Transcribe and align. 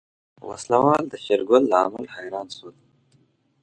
وسله 0.47 0.77
وال 0.85 1.03
د 1.09 1.13
شېرګل 1.23 1.63
له 1.71 1.77
عمل 1.83 2.05
حيران 2.15 2.47
شول. 2.57 2.75